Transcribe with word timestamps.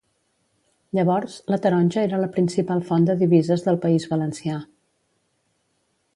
Llavors 0.99 1.35
la 1.53 1.59
taronja 1.65 2.01
era 2.05 2.21
la 2.23 2.31
principal 2.39 2.81
font 2.89 3.07
de 3.11 3.19
divises 3.21 3.67
del 3.69 3.79
País 3.85 4.09
Valencià. 4.17 4.59